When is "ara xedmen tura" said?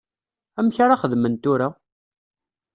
0.83-1.67